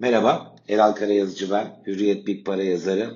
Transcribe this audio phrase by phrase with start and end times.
[0.00, 3.14] Merhaba, Eral Karayazıcı ben, Hürriyet Big Para yazarı.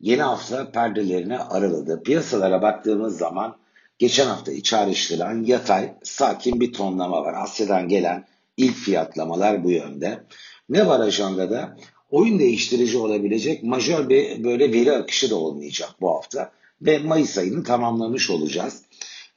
[0.00, 2.02] Yeni hafta perdelerini araladı.
[2.02, 3.56] Piyasalara baktığımız zaman
[3.98, 7.34] geçen hafta içeriştiren yatay, sakin bir tonlama var.
[7.34, 8.24] Asya'dan gelen
[8.56, 10.20] ilk fiyatlamalar bu yönde.
[10.68, 11.76] Ne var ajandada?
[12.10, 16.50] Oyun değiştirici olabilecek majör bir böyle veri akışı da olmayacak bu hafta.
[16.82, 18.82] Ve Mayıs ayını tamamlamış olacağız.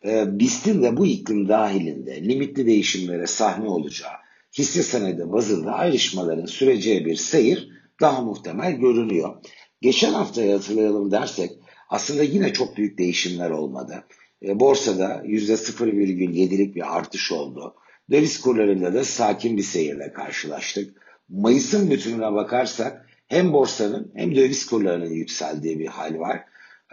[0.05, 4.11] Ee, BIST'in de bu iklim dahilinde limitli değişimlere sahne olacağı,
[4.57, 7.69] hisse senedi bazında ayrışmaların süreceği bir seyir
[8.01, 9.35] daha muhtemel görünüyor.
[9.81, 11.51] Geçen haftayı hatırlayalım dersek
[11.89, 14.03] aslında yine çok büyük değişimler olmadı.
[14.43, 17.75] E, borsada %0,7'lik bir artış oldu.
[18.11, 21.01] Döviz kurlarında da sakin bir seyirle karşılaştık.
[21.29, 26.43] Mayıs'ın bütününe bakarsak hem borsanın hem döviz kurlarının yükseldiği bir hal var.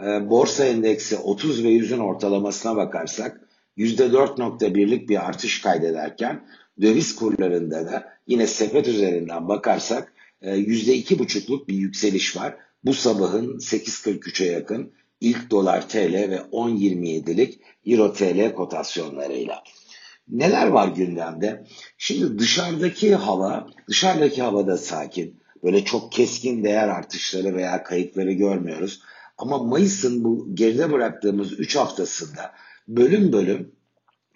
[0.01, 3.41] E, borsa endeksi 30 ve 100'ün ortalamasına bakarsak
[3.77, 6.47] %4.1'lik bir artış kaydederken
[6.81, 10.13] döviz kurlarında da yine sepet üzerinden bakarsak
[10.43, 12.57] %2,5'luk e, bir yükseliş var.
[12.85, 19.63] Bu sabahın 8.43'e yakın ilk dolar TL ve 10.27'lik euro TL kotasyonlarıyla.
[20.29, 21.67] Neler var gündemde?
[21.99, 25.41] Şimdi dışarıdaki hava, dışarıdaki havada sakin.
[25.63, 29.03] Böyle çok keskin değer artışları veya kayıpları görmüyoruz.
[29.39, 32.53] Ama Mayıs'ın bu geride bıraktığımız 3 haftasında
[32.89, 33.73] bölüm bölüm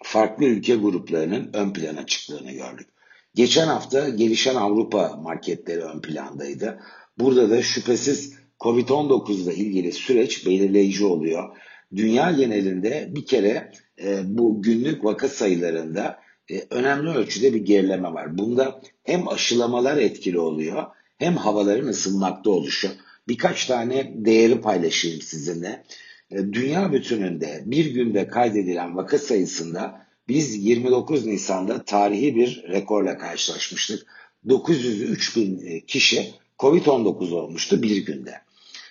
[0.03, 2.87] farklı ülke gruplarının ön plana çıktığını gördük.
[3.35, 6.79] Geçen hafta gelişen Avrupa marketleri ön plandaydı.
[7.19, 11.57] Burada da şüphesiz Covid-19 ile ilgili süreç belirleyici oluyor.
[11.95, 13.71] Dünya genelinde bir kere
[14.03, 16.19] e, bu günlük vaka sayılarında
[16.51, 18.37] e, önemli ölçüde bir gerileme var.
[18.37, 20.85] Bunda hem aşılamalar etkili oluyor
[21.17, 22.89] hem havaların ısınmakta oluşu.
[23.27, 25.83] Birkaç tane değeri paylaşayım sizinle.
[26.31, 34.07] E, dünya bütününde bir günde kaydedilen vaka sayısında biz 29 Nisan'da tarihi bir rekorla karşılaşmıştık.
[34.49, 38.33] 903 bin e, kişi Covid-19 olmuştu bir günde.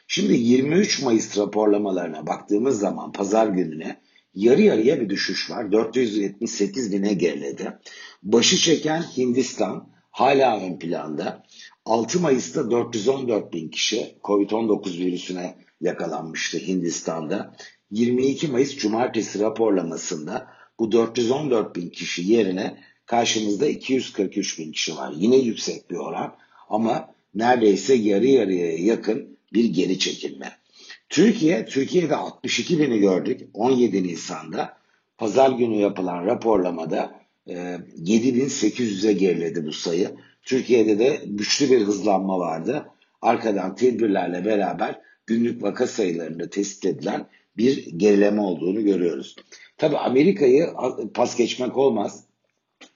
[0.09, 4.01] Şimdi 23 Mayıs raporlamalarına baktığımız zaman pazar gününe
[4.35, 5.73] yarı yarıya bir düşüş var.
[5.73, 7.79] 478 bine geriledi.
[8.23, 11.45] Başı çeken Hindistan hala ön planda.
[11.85, 17.55] 6 Mayıs'ta 414 bin kişi Covid-19 virüsüne yakalanmıştı Hindistan'da.
[17.91, 20.47] 22 Mayıs Cumartesi raporlamasında
[20.79, 22.77] bu 414 bin kişi yerine
[23.07, 25.13] karşımızda 243 bin kişi var.
[25.17, 26.37] Yine yüksek bir oran
[26.69, 30.53] ama neredeyse yarı yarıya yakın bir geri çekilme.
[31.09, 34.81] Türkiye, Türkiye'de 62 bini gördük 17 Nisan'da.
[35.19, 40.11] Pazar günü yapılan raporlamada 7800'e geriledi bu sayı.
[40.43, 42.87] Türkiye'de de güçlü bir hızlanma vardı.
[43.23, 47.27] Arkadan tedbirlerle beraber günlük vaka sayılarında tespit edilen
[47.57, 49.37] bir gerileme olduğunu görüyoruz.
[49.79, 50.69] Tabi Amerika'yı
[51.15, 52.25] pas geçmek olmaz.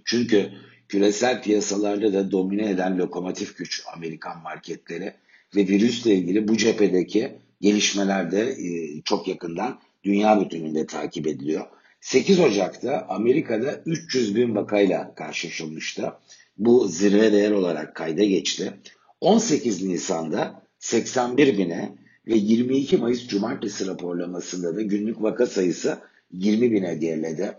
[0.04, 0.50] Çünkü
[0.88, 5.14] küresel piyasalarda da domine eden lokomotif güç Amerikan marketleri
[5.56, 11.66] ve virüsle ilgili bu cephedeki gelişmeler de e, çok yakından dünya bütününde takip ediliyor.
[12.00, 16.12] 8 Ocak'ta Amerika'da 300 bin vakayla karşılaşılmıştı.
[16.58, 18.72] Bu zirve değer olarak kayda geçti.
[19.20, 25.98] 18 Nisan'da 81 bine ve 22 Mayıs Cumartesi raporlamasında da günlük vaka sayısı
[26.32, 27.58] 20 bine geriledi.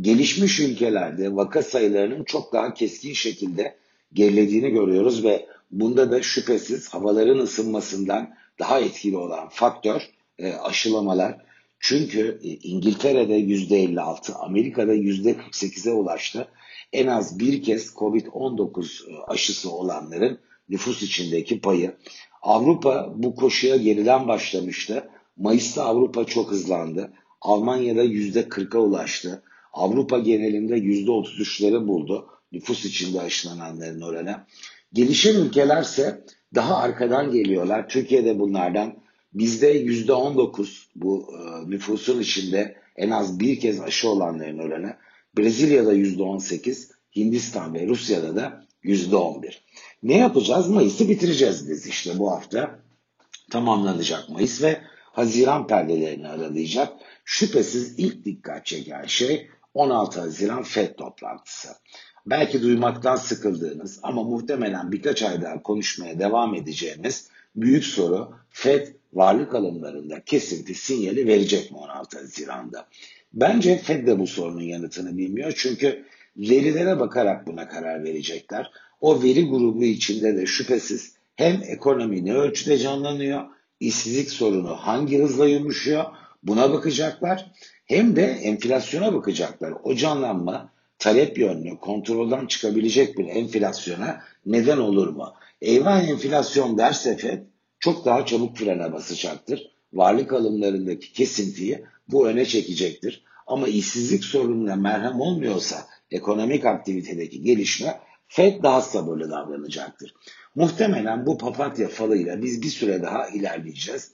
[0.00, 3.76] Gelişmiş ülkelerde vaka sayılarının çok daha keskin şekilde
[4.12, 10.02] gerilediğini görüyoruz ve bunda da şüphesiz havaların ısınmasından daha etkili olan faktör
[10.38, 11.46] e, aşılamalar.
[11.80, 16.48] Çünkü e, İngiltere'de %56, Amerika'da %48'e ulaştı.
[16.92, 20.38] En az bir kez COVID-19 e, aşısı olanların
[20.68, 21.96] nüfus içindeki payı.
[22.42, 25.08] Avrupa bu koşuya geriden başlamıştı.
[25.36, 27.12] Mayıs'ta Avrupa çok hızlandı.
[27.40, 29.42] Almanya'da %40'a ulaştı.
[29.72, 34.44] Avrupa genelinde %33'leri buldu nüfus içinde aşılananların oranı.
[34.92, 36.24] Gelişen ülkelerse
[36.54, 37.88] daha arkadan geliyorlar.
[37.88, 38.94] Türkiye'de bunlardan
[39.34, 44.96] bizde %19 bu e, nüfusun içinde en az bir kez aşı olanların oranı.
[45.38, 49.54] Brezilya'da %18, Hindistan ve Rusya'da da %11.
[50.02, 50.68] Ne yapacağız?
[50.68, 52.78] Mayıs'ı bitireceğiz biz işte bu hafta.
[53.50, 54.80] Tamamlanacak Mayıs ve
[55.12, 56.92] Haziran perdelerini aralayacak.
[57.24, 61.68] Şüphesiz ilk dikkat çeken şey 16 Haziran FED toplantısı.
[62.26, 69.54] Belki duymaktan sıkıldığınız ama muhtemelen birkaç ay daha konuşmaya devam edeceğimiz büyük soru FED varlık
[69.54, 72.88] alımlarında kesinti sinyali verecek mi 16 Haziran'da?
[73.32, 76.04] Bence Fed de bu sorunun yanıtını bilmiyor çünkü
[76.36, 78.70] verilere bakarak buna karar verecekler.
[79.00, 83.44] O veri grubu içinde de şüphesiz hem ekonomi ne ölçüde canlanıyor,
[83.80, 86.04] işsizlik sorunu hangi hızla yumuşuyor
[86.42, 87.52] buna bakacaklar.
[87.84, 89.74] Hem de enflasyona bakacaklar.
[89.84, 95.34] O canlanma talep yönlü kontrolden çıkabilecek bir enflasyona neden olur mu?
[95.60, 97.42] Eyvah enflasyon derse FED
[97.80, 99.70] çok daha çabuk frene basacaktır.
[99.92, 103.24] Varlık alımlarındaki kesintiyi bu öne çekecektir.
[103.46, 110.14] Ama işsizlik sorununa merhem olmuyorsa ekonomik aktivitedeki gelişme FED daha sabırlı davranacaktır.
[110.54, 114.12] Muhtemelen bu papatya falıyla biz bir süre daha ilerleyeceğiz.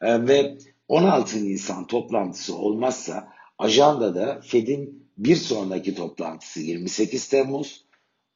[0.00, 0.58] Ee, ve
[0.88, 7.84] 16 Nisan toplantısı olmazsa ajandada Fed'in bir sonraki toplantısı 28 Temmuz,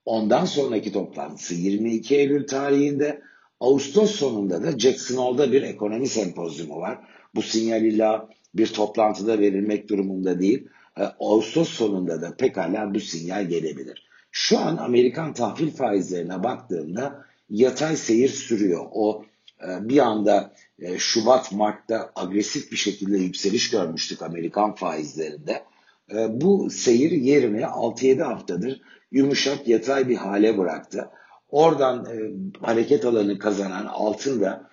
[0.05, 3.23] ondan sonraki toplantısı 22 Eylül tarihinde,
[3.61, 6.99] Ağustos sonunda da Jackson Hole'da bir ekonomi sempozyumu var.
[7.35, 10.69] Bu sinyal illa bir toplantıda verilmek durumunda değil.
[10.99, 14.09] Ee, Ağustos sonunda da pekala bu sinyal gelebilir.
[14.31, 18.87] Şu an Amerikan tahvil faizlerine baktığımda yatay seyir sürüyor.
[18.93, 19.25] O
[19.63, 25.65] e, bir anda e, Şubat, Mart'ta agresif bir şekilde yükseliş görmüştük Amerikan faizlerinde.
[26.15, 28.81] E, bu seyir yerini 6-7 haftadır
[29.13, 31.11] yumuşak yatay bir hale bıraktı.
[31.51, 32.07] Oradan
[32.61, 34.71] hareket alanı kazanan altın da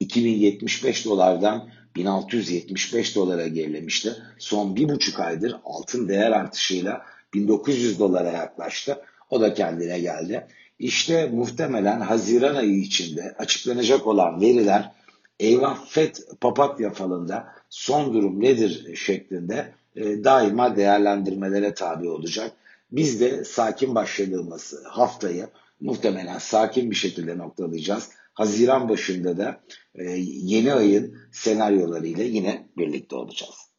[0.00, 4.12] 2075 dolardan 1675 dolara gerilemişti.
[4.38, 7.02] Son bir buçuk aydır altın değer artışıyla
[7.34, 9.02] 1900 dolara yaklaştı.
[9.30, 10.46] O da kendine geldi.
[10.78, 14.92] İşte muhtemelen Haziran ayı içinde açıklanacak olan veriler
[15.40, 22.52] eyvah FED papatya falında son durum nedir şeklinde e, daima değerlendirmelere tabi olacak.
[22.92, 25.48] Biz de sakin başladığımız haftayı
[25.80, 28.10] muhtemelen sakin bir şekilde noktalayacağız.
[28.34, 29.64] Haziran başında da
[29.94, 33.73] e, yeni ayın senaryolarıyla yine birlikte olacağız.